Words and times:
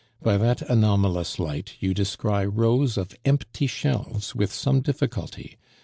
By 0.19 0.37
that 0.37 0.63
anomalous 0.63 1.37
light 1.37 1.73
you 1.79 1.93
descry 1.93 2.47
rows 2.47 2.97
of 2.97 3.15
empty 3.23 3.67
shelves 3.67 4.33
with 4.33 4.51
some 4.51 4.81
difficulty. 4.81 5.57